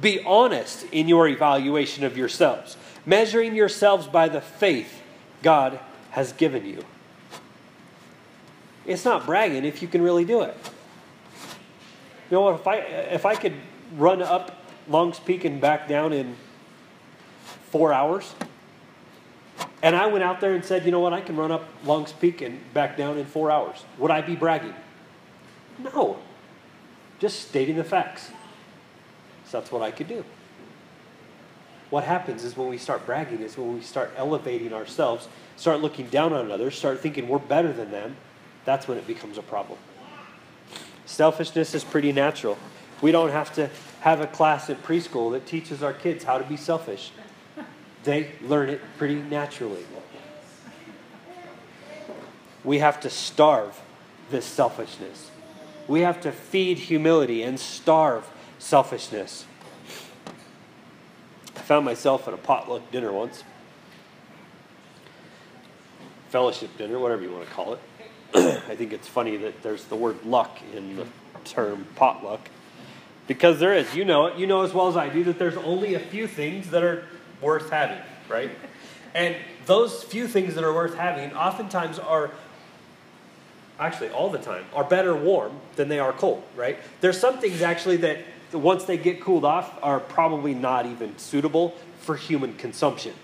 [0.00, 5.00] Be honest in your evaluation of yourselves, measuring yourselves by the faith
[5.42, 5.80] God
[6.14, 6.84] has given you.
[8.86, 10.56] It's not bragging if you can really do it.
[12.30, 12.54] You know what?
[12.54, 13.54] If I if I could
[13.96, 14.56] run up
[14.88, 16.36] Longs Peak and back down in
[17.70, 18.32] four hours,
[19.82, 22.12] and I went out there and said, you know what, I can run up Longs
[22.12, 24.74] Peak and back down in four hours, would I be bragging?
[25.80, 26.18] No.
[27.18, 28.30] Just stating the facts.
[29.46, 30.24] So that's what I could do.
[31.94, 36.08] What happens is when we start bragging, is when we start elevating ourselves, start looking
[36.08, 38.16] down on others, start thinking we're better than them,
[38.64, 39.78] that's when it becomes a problem.
[41.06, 42.58] Selfishness is pretty natural.
[43.00, 46.42] We don't have to have a class at preschool that teaches our kids how to
[46.42, 47.12] be selfish.
[48.02, 49.84] They learn it pretty naturally.
[52.64, 53.80] We have to starve
[54.32, 55.30] this selfishness.
[55.86, 58.28] We have to feed humility and starve
[58.58, 59.44] selfishness.
[61.64, 63.42] I found myself at a potluck dinner once.
[66.28, 67.80] Fellowship dinner, whatever you want to call it.
[68.68, 71.06] I think it's funny that there's the word luck in the
[71.46, 72.50] term potluck.
[73.26, 73.94] Because there is.
[73.94, 74.36] You know it.
[74.36, 77.06] You know as well as I do that there's only a few things that are
[77.40, 78.50] worth having, right?
[79.14, 82.32] And those few things that are worth having oftentimes are
[83.78, 86.78] actually all the time are better warm than they are cold, right?
[87.00, 88.18] There's some things actually that
[88.54, 93.14] once they get cooled off are probably not even suitable for human consumption.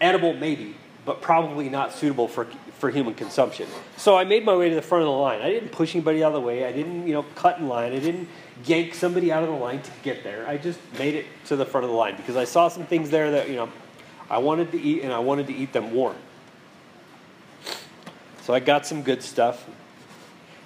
[0.00, 2.46] Edible maybe, but probably not suitable for
[2.82, 3.68] for human consumption.
[3.96, 5.40] So I made my way to the front of the line.
[5.40, 6.64] I didn't push anybody out of the way.
[6.64, 7.92] I didn't, you know, cut in line.
[7.92, 8.28] I didn't
[8.64, 10.44] yank somebody out of the line to get there.
[10.48, 13.08] I just made it to the front of the line because I saw some things
[13.08, 13.68] there that, you know,
[14.28, 16.16] I wanted to eat and I wanted to eat them warm.
[18.40, 19.64] So I got some good stuff,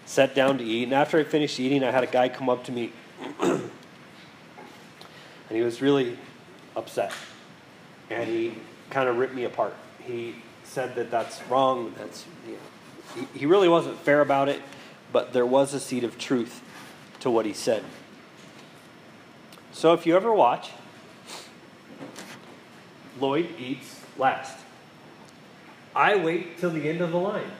[0.06, 2.64] sat down to eat, and after I finished eating, I had a guy come up
[2.64, 2.92] to me
[3.40, 3.70] and
[5.50, 6.18] he was really
[6.74, 7.12] upset.
[8.10, 8.54] And he
[8.90, 9.74] kind of ripped me apart.
[10.00, 11.94] He said that that's wrong.
[11.98, 12.24] That's
[13.14, 14.60] he, he really wasn't fair about it,
[15.12, 16.62] but there was a seed of truth
[17.20, 17.82] to what he said.
[19.72, 20.70] So if you ever watch,
[23.20, 24.58] Lloyd eats last.
[25.94, 27.50] I wait till the end of the line.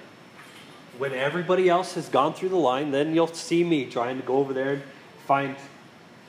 [0.98, 4.36] When everybody else has gone through the line, then you'll see me trying to go
[4.36, 4.82] over there and
[5.26, 5.56] find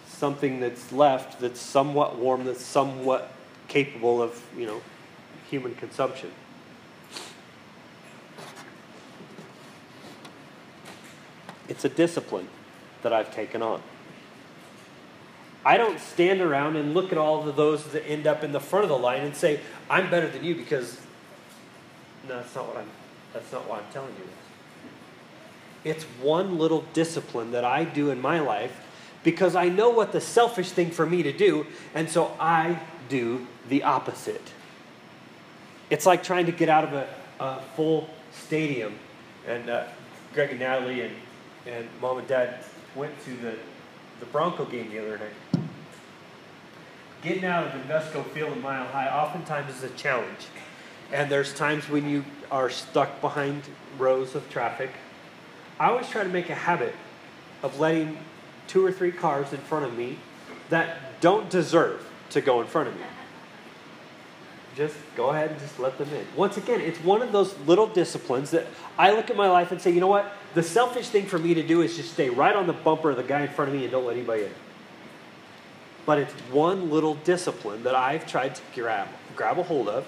[0.08, 3.32] something that's left that's somewhat warm, that's somewhat
[3.68, 4.82] capable of, you know,
[5.50, 6.32] human consumption.
[11.70, 12.48] It's a discipline
[13.04, 13.82] that I've taken on.
[15.66, 18.60] I don't stand around and look at all of those that end up in the
[18.60, 20.98] front of the line and say, I'm better than you because
[22.28, 22.90] no, that's not what I'm
[23.34, 24.28] that's not what I'm telling you.
[25.84, 28.87] It's one little discipline that I do in my life
[29.28, 33.46] because I know what the selfish thing for me to do, and so I do
[33.68, 34.54] the opposite.
[35.90, 37.10] It's like trying to get out of a,
[37.42, 38.96] a full stadium.
[39.46, 39.84] And uh,
[40.34, 41.14] Greg and Natalie and,
[41.66, 42.64] and mom and dad
[42.96, 43.56] went to the,
[44.22, 45.62] the Bronco game the other night.
[47.22, 50.48] Getting out of Invesco Field and Mile High oftentimes is a challenge.
[51.12, 53.64] And there's times when you are stuck behind
[53.98, 54.92] rows of traffic.
[55.82, 56.96] I always try to make a habit
[57.62, 58.20] of letting
[58.68, 60.20] two or three cars in front of me
[60.70, 63.02] that don't deserve to go in front of me.
[64.76, 66.26] Just go ahead and just let them in.
[66.36, 69.82] Once again, it's one of those little disciplines that I look at my life and
[69.82, 70.32] say, you know what?
[70.54, 73.18] The selfish thing for me to do is just stay right on the bumper of
[73.18, 74.52] the guy in front of me and don't let anybody in.
[76.06, 80.06] But it's one little discipline that I've tried to grab, grab a hold of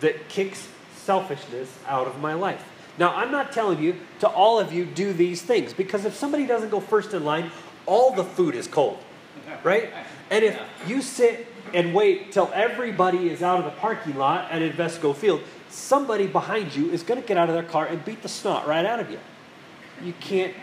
[0.00, 2.64] that kicks selfishness out of my life.
[2.98, 6.46] Now, I'm not telling you to all of you do these things because if somebody
[6.46, 7.50] doesn't go first in line,
[7.86, 8.98] all the food is cold,
[9.62, 9.90] right?
[10.30, 14.62] And if you sit and wait till everybody is out of the parking lot at
[14.62, 18.22] Invesco Field, somebody behind you is going to get out of their car and beat
[18.22, 19.18] the snot right out of you.
[20.02, 20.54] You can't,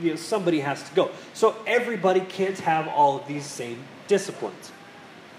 [0.00, 1.10] you know, somebody has to go.
[1.32, 4.72] So everybody can't have all of these same disciplines.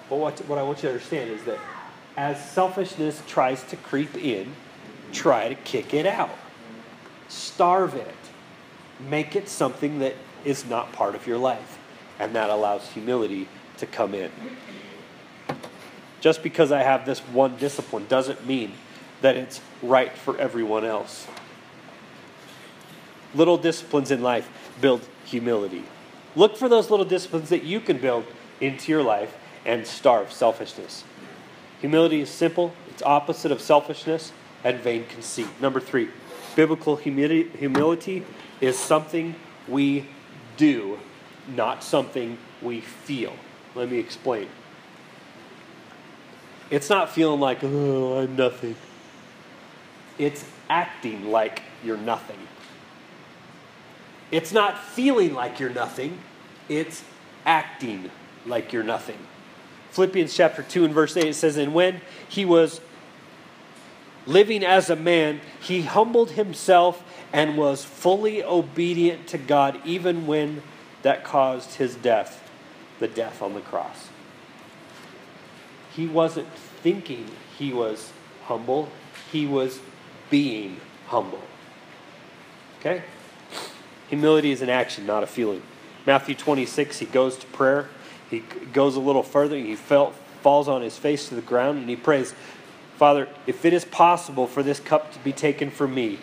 [0.09, 1.59] But what, what I want you to understand is that
[2.17, 4.53] as selfishness tries to creep in,
[5.11, 6.37] try to kick it out.
[7.27, 8.15] Starve it.
[9.09, 11.79] Make it something that is not part of your life.
[12.19, 14.31] And that allows humility to come in.
[16.21, 18.73] Just because I have this one discipline doesn't mean
[19.21, 21.27] that it's right for everyone else.
[23.33, 24.49] Little disciplines in life
[24.81, 25.83] build humility.
[26.35, 28.25] Look for those little disciplines that you can build
[28.61, 31.03] into your life and starve selfishness.
[31.81, 34.31] Humility is simple, it's opposite of selfishness
[34.63, 35.47] and vain conceit.
[35.61, 36.09] Number three,
[36.55, 38.23] biblical humility, humility
[38.61, 39.35] is something
[39.67, 40.07] we
[40.57, 40.99] do,
[41.55, 43.33] not something we feel.
[43.75, 44.47] Let me explain.
[46.71, 48.75] It's not feeling like, oh, I'm nothing.
[50.17, 52.39] It's acting like you're nothing.
[54.31, 56.17] It's not feeling like you're nothing,
[56.67, 57.03] it's
[57.45, 58.09] acting
[58.45, 59.17] like you're nothing.
[59.91, 62.81] Philippians chapter 2 and verse 8 it says, And when he was
[64.27, 70.61] living as a man, he humbled himself and was fully obedient to God, even when
[71.01, 72.49] that caused his death,
[72.99, 74.09] the death on the cross.
[75.93, 78.11] He wasn't thinking he was
[78.45, 78.89] humble,
[79.31, 79.79] he was
[80.29, 81.41] being humble.
[82.79, 83.03] Okay?
[84.09, 85.61] Humility is an action, not a feeling.
[86.05, 87.89] Matthew 26, he goes to prayer.
[88.29, 88.39] He
[88.73, 89.57] goes a little further.
[89.57, 92.33] He fell, falls on his face to the ground and he prays,
[92.97, 96.19] Father, if it is possible for this cup to be taken from me,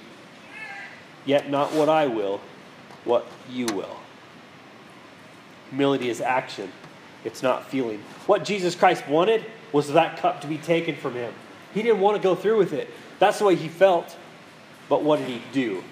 [1.27, 2.41] yet not what I will,
[3.05, 3.97] what you will.
[5.71, 6.71] Humility is action,
[7.25, 8.03] it's not feeling.
[8.27, 11.33] What Jesus Christ wanted was that cup to be taken from him.
[11.75, 12.91] He didn't want to go through with it.
[13.19, 14.17] That's the way he felt.
[14.89, 15.83] But what did he do?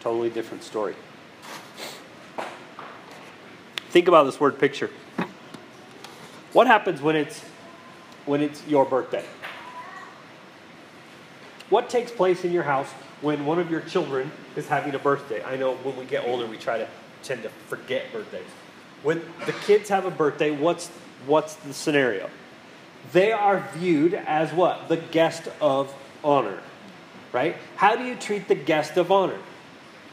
[0.00, 0.94] Totally different story.
[3.90, 4.90] Think about this word picture.
[6.52, 7.40] What happens when it's
[8.24, 9.24] when it's your birthday?
[11.68, 12.88] What takes place in your house
[13.20, 15.42] when one of your children is having a birthday?
[15.42, 16.88] I know when we get older we try to
[17.22, 18.46] tend to forget birthdays.
[19.02, 20.88] When the kids have a birthday, what's
[21.26, 22.30] what's the scenario?
[23.12, 24.88] They are viewed as what?
[24.88, 26.60] The guest of honor.
[27.32, 27.56] Right?
[27.76, 29.38] How do you treat the guest of honor?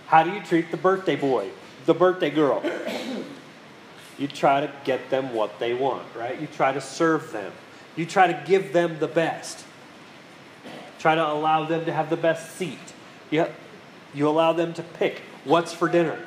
[0.07, 1.49] How do you treat the birthday boy,
[1.85, 2.63] the birthday girl?
[4.19, 6.39] You try to get them what they want, right?
[6.39, 7.51] You try to serve them.
[7.95, 9.65] You try to give them the best.
[11.03, 12.79] Try to allow them to have the best seat.
[13.29, 13.47] You,
[14.13, 16.17] you allow them to pick what's for dinner.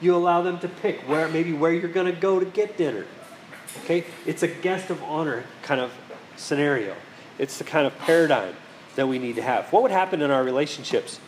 [0.00, 3.04] You allow them to pick where maybe where you're going to go to get dinner.
[3.82, 4.04] Okay?
[4.24, 5.92] It's a guest of honor kind of
[6.36, 6.94] scenario.
[7.40, 8.54] It's the kind of paradigm
[8.94, 9.72] that we need to have.
[9.72, 11.18] What would happen in our relationships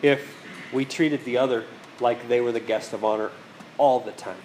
[0.00, 0.32] if
[0.72, 1.64] we treated the other
[1.98, 3.32] like they were the guest of honor
[3.78, 4.36] all the time?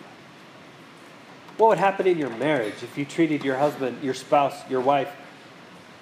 [1.58, 5.16] What would happen in your marriage if you treated your husband, your spouse, your wife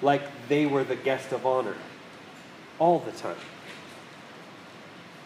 [0.02, 1.76] like they were the guest of honor
[2.80, 3.38] all the time?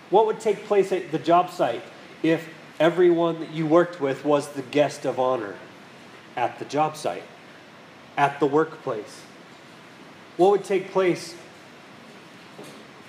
[0.09, 1.83] What would take place at the job site
[2.21, 2.47] if
[2.79, 5.55] everyone that you worked with was the guest of honor
[6.35, 7.23] at the job site,
[8.17, 9.21] at the workplace?
[10.37, 11.35] What would take place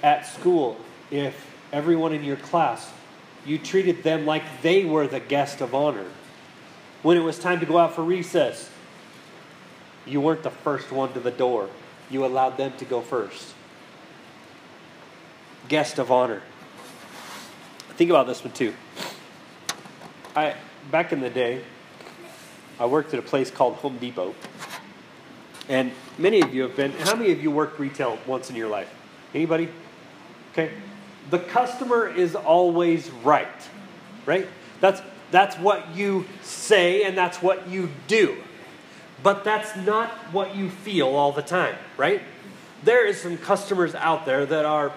[0.03, 0.77] at school
[1.11, 2.93] if everyone in your class,
[3.45, 6.07] you treated them like they were the guest of honor.
[7.03, 8.71] When it was time to go out for recess,
[10.07, 11.69] you weren't the first one to the door.
[12.11, 13.55] You allowed them to go first.
[15.69, 16.43] Guest of honor.
[17.97, 18.75] Think about this one too.
[20.37, 20.55] I
[20.91, 21.63] back in the day,
[22.79, 24.35] I worked at a place called Home Depot.
[25.69, 28.69] And many of you have been how many of you worked retail once in your
[28.69, 28.93] life?
[29.33, 29.69] Anybody?
[30.53, 30.71] Okay.
[31.31, 33.49] The customer is always right.
[34.27, 34.47] Right?
[34.81, 35.01] That's
[35.31, 38.37] that's what you say and that's what you do.
[39.25, 42.21] But that's not what you feel all the time, right?
[42.85, 44.93] There is some customers out there that are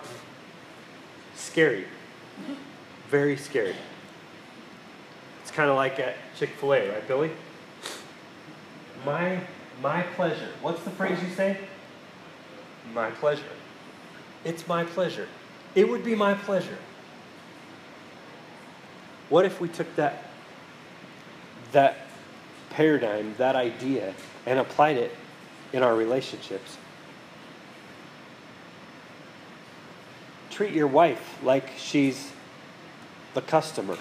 [1.34, 1.86] scary.
[3.10, 3.74] Very scary.
[5.42, 7.32] It's kind of like at Chick-fil-A, right, Billy?
[9.06, 9.40] My
[9.82, 10.50] my pleasure.
[10.62, 11.58] What's the phrase you say?
[12.94, 13.44] My pleasure.
[14.44, 15.30] It's my pleasure.
[15.74, 16.78] It would be my pleasure.
[19.30, 20.26] What if we took that
[21.72, 22.07] that
[22.78, 24.14] paradigm, that idea,
[24.46, 25.12] and applied it
[25.74, 26.78] in our relationships?
[30.52, 32.32] Treat your wife like she's
[33.34, 33.98] the customer.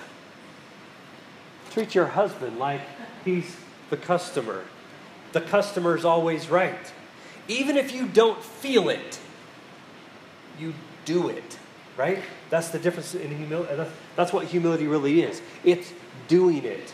[1.71, 2.83] Treat your husband like
[3.25, 3.57] he's
[3.89, 4.63] the customer.
[5.33, 6.93] The customer's always right.
[7.49, 9.19] Even if you don't feel it,
[10.59, 10.75] you
[11.07, 11.59] do it,
[11.97, 12.23] right?
[12.51, 13.75] That's the difference in humility.
[13.75, 15.41] That's, that's what humility really is.
[15.65, 15.95] It's
[16.29, 16.93] doing it.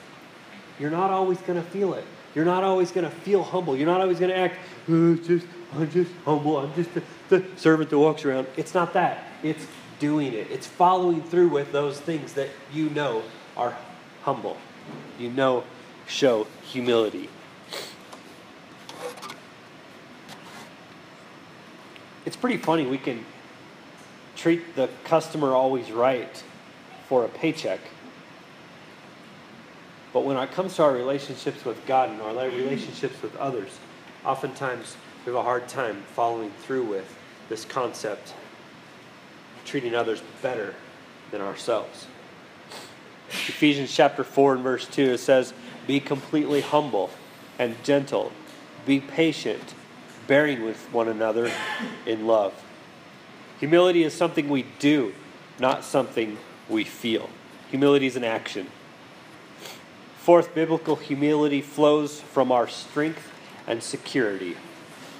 [0.82, 2.04] You're not always going to feel it.
[2.34, 3.76] You're not always going to feel humble.
[3.76, 4.56] You're not always going to act,
[4.88, 6.58] oh, just, I'm just humble.
[6.58, 8.48] I'm just the, the servant that walks around.
[8.56, 9.28] It's not that.
[9.44, 9.64] It's
[10.00, 10.50] doing it.
[10.50, 13.22] It's following through with those things that you know
[13.56, 13.76] are
[14.22, 14.56] humble.
[15.20, 15.62] You know
[16.08, 17.28] show humility.
[22.26, 22.86] It's pretty funny.
[22.86, 23.24] We can
[24.34, 26.42] treat the customer always right
[27.08, 27.78] for a paycheck.
[30.12, 33.70] But when it comes to our relationships with God and our relationships with others,
[34.24, 37.16] oftentimes we have a hard time following through with
[37.48, 40.74] this concept, of treating others better
[41.30, 42.06] than ourselves.
[43.28, 45.54] Ephesians chapter 4 and verse 2, it says,
[45.86, 47.10] Be completely humble
[47.58, 48.32] and gentle,
[48.84, 49.74] be patient
[50.26, 51.50] bearing with one another
[52.06, 52.54] in love.
[53.60, 55.12] Humility is something we do,
[55.58, 56.36] not something
[56.68, 57.28] we feel.
[57.70, 58.66] Humility is an action.
[60.22, 63.30] Fourth, biblical humility flows from our strength
[63.66, 64.56] and security.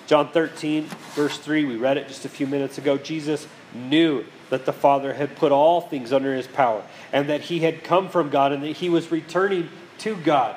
[0.07, 0.85] John 13,
[1.15, 2.97] verse 3, we read it just a few minutes ago.
[2.99, 6.83] Jesus knew that the Father had put all things under his power
[7.13, 10.57] and that he had come from God and that he was returning to God.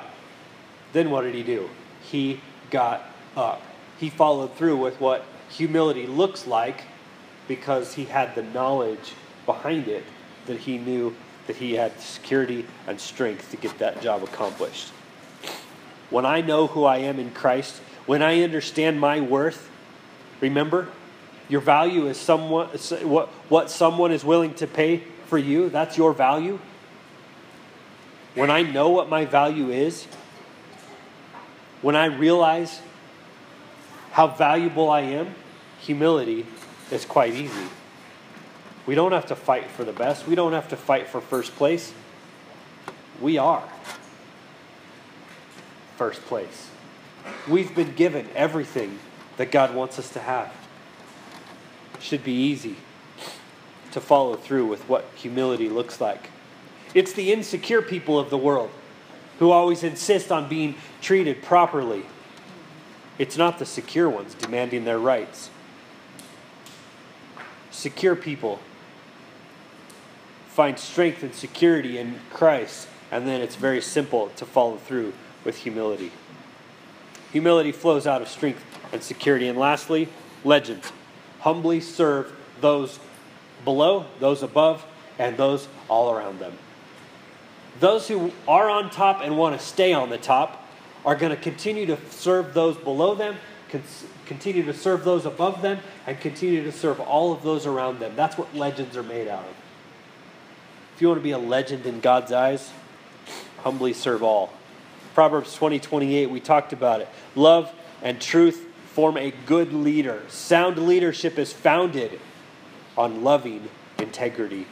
[0.92, 1.68] Then what did he do?
[2.02, 2.40] He
[2.70, 3.02] got
[3.36, 3.62] up
[3.98, 6.82] he followed through with what humility looks like
[7.48, 9.14] because he had the knowledge
[9.46, 10.04] behind it
[10.46, 11.14] that he knew
[11.46, 14.88] that he had security and strength to get that job accomplished.
[16.10, 19.68] When I know who I am in Christ, when I understand my worth,
[20.40, 20.88] remember,
[21.48, 25.68] your value is someone, what, what someone is willing to pay for you.
[25.68, 26.58] That's your value.
[28.34, 30.04] When I know what my value is,
[31.82, 32.80] when I realize
[34.12, 35.34] how valuable I am,
[35.80, 36.46] humility
[36.90, 37.66] is quite easy.
[38.86, 41.54] We don't have to fight for the best, we don't have to fight for first
[41.56, 41.92] place.
[43.20, 43.66] We are
[45.96, 46.70] first place.
[47.48, 48.98] We've been given everything
[49.38, 50.52] that God wants us to have.
[51.94, 52.76] It should be easy
[53.92, 56.28] to follow through with what humility looks like.
[56.94, 58.70] It's the insecure people of the world
[59.38, 62.04] who always insist on being treated properly
[63.18, 65.50] it's not the secure ones demanding their rights.
[67.70, 68.60] Secure people
[70.56, 75.12] find strength and security in Christ, and then it's very simple to follow through
[75.44, 76.10] with humility.
[77.30, 79.48] Humility flows out of strength and security.
[79.48, 80.08] And lastly,
[80.44, 80.90] legends.
[81.40, 82.32] Humbly serve
[82.62, 82.98] those
[83.66, 84.86] below, those above,
[85.18, 86.54] and those all around them.
[87.78, 90.66] Those who are on top and want to stay on the top
[91.04, 93.36] are going to continue to serve those below them,
[94.24, 98.16] continue to serve those above them, and continue to serve all of those around them.
[98.16, 99.65] That's what legends are made out of.
[100.96, 102.70] If you want to be a legend in God's eyes,
[103.58, 104.50] humbly serve all.
[105.12, 107.08] Proverbs 20 28, we talked about it.
[107.34, 107.70] Love
[108.02, 110.22] and truth form a good leader.
[110.28, 112.18] Sound leadership is founded
[112.96, 113.68] on loving
[113.98, 114.66] integrity,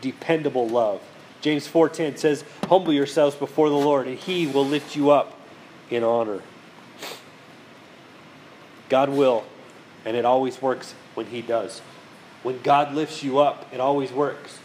[0.00, 1.00] dependable love.
[1.40, 5.32] James 4:10 says, "Humble yourselves before the Lord, and he will lift you up
[5.92, 6.40] in honor.
[8.88, 9.44] God will,
[10.04, 11.80] and it always works when He does.
[12.42, 14.58] When God lifts you up, it always works.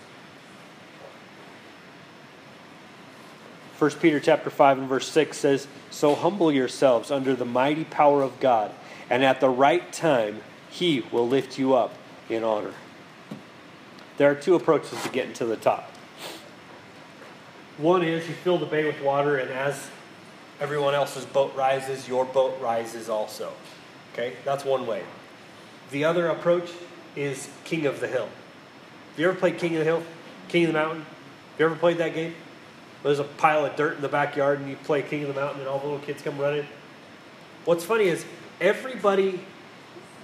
[3.77, 8.23] 1 Peter chapter 5 and verse 6 says, "So humble yourselves under the mighty power
[8.23, 8.71] of God,
[9.09, 11.93] and at the right time he will lift you up
[12.27, 12.73] in honor."
[14.17, 15.91] There are two approaches to getting to the top.
[17.77, 19.91] One is you fill the bay with water, and as
[20.59, 23.51] everyone else's boat rises, your boat rises also.
[24.13, 24.33] Okay?
[24.43, 25.03] That's one way.
[25.91, 26.71] The other approach
[27.15, 28.29] is King of the Hill.
[29.11, 30.03] Have you ever played King of the Hill?
[30.47, 31.01] King of the Mountain?
[31.01, 32.33] Have you ever played that game?
[33.03, 35.61] There's a pile of dirt in the backyard and you play King of the Mountain
[35.61, 36.65] and all the little kids come running.
[37.65, 38.25] What's funny is
[38.59, 39.39] everybody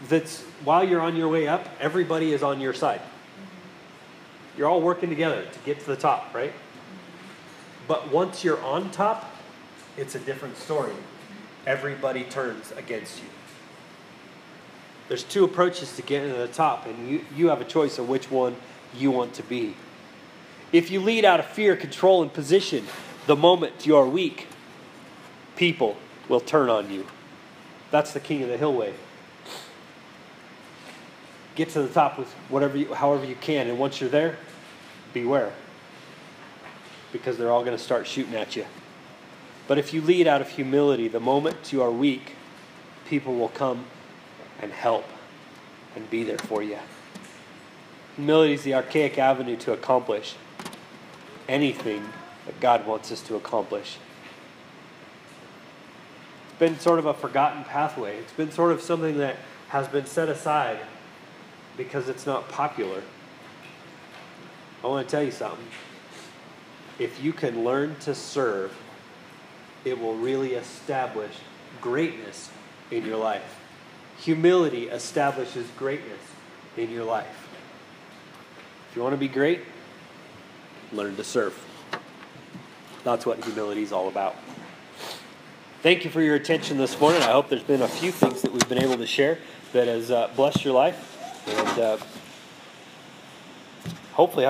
[0.08, 3.00] that's, while you're on your way up, everybody is on your side.
[3.00, 4.58] Mm-hmm.
[4.58, 6.52] You're all working together to get to the top, right?
[6.52, 7.88] Mm-hmm.
[7.88, 9.30] But once you're on top,
[9.98, 10.94] it's a different story.
[11.66, 13.30] Everybody turns against you.
[15.08, 18.10] There's two approaches to getting to the top, and you, you have a choice of
[18.10, 18.56] which one
[18.96, 19.76] you want to be.
[20.74, 22.86] If you lead out of fear, control, and position,
[23.28, 24.48] the moment you are weak,
[25.56, 25.96] people
[26.28, 27.06] will turn on you.
[27.92, 28.96] That's the king of the hill way.
[31.54, 34.38] Get to the top with whatever you, however you can, and once you're there,
[35.14, 35.54] beware.
[37.12, 38.66] Because they're all going to start shooting at you.
[39.68, 42.34] But if you lead out of humility, the moment you are weak,
[43.08, 43.86] people will come
[44.60, 45.06] and help
[45.96, 46.80] and be there for you.
[48.16, 50.36] Humility is the archaic avenue to accomplish
[51.48, 52.04] anything
[52.46, 53.98] that God wants us to accomplish.
[56.50, 58.18] It's been sort of a forgotten pathway.
[58.18, 59.38] It's been sort of something that
[59.70, 60.80] has been set aside
[61.78, 63.02] because it's not popular.
[64.84, 65.66] I want to tell you something.
[67.00, 68.76] If you can learn to serve,
[69.84, 71.34] it will really establish
[71.82, 72.50] greatness
[72.92, 73.60] in your life.
[74.20, 76.22] Humility establishes greatness
[76.78, 77.48] in your life.
[78.90, 79.62] If you want to be great,
[80.94, 81.58] learn to serve.
[83.04, 84.36] That's what humility is all about.
[85.82, 87.22] Thank you for your attention this morning.
[87.22, 89.40] I hope there's been a few things that we've been able to share
[89.74, 91.10] that has uh, blessed your life.
[91.46, 91.98] And uh,
[94.14, 94.46] hopefully,